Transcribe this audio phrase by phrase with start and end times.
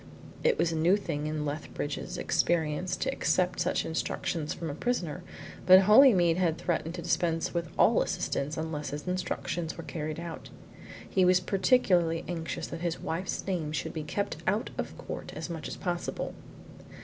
[0.43, 5.21] It was a new thing in Lethbridge's experience to accept such instructions from a prisoner,
[5.67, 10.49] but Holymead had threatened to dispense with all assistance unless his instructions were carried out.
[11.07, 15.51] He was particularly anxious that his wife's name should be kept out of court as
[15.51, 16.33] much as possible.